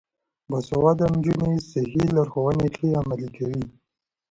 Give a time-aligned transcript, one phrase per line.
[0.49, 3.63] باسواده نجونې صحي لارښوونې ښې عملي کوي.